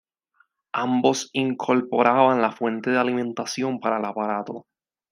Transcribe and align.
Ambos 0.73 1.29
incorporaban 1.33 2.41
la 2.41 2.51
fuente 2.51 2.89
de 2.89 2.97
alimentación 2.97 3.79
para 3.79 3.99
el 3.99 4.05
aparato. 4.05 4.65